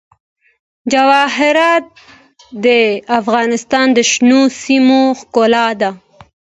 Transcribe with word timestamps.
جواهرات 0.91 1.85
د 2.65 2.67
افغانستان 3.19 3.87
د 3.97 3.99
شنو 4.11 4.41
سیمو 4.61 5.01
ښکلا 5.19 5.67
ده. 5.81 5.89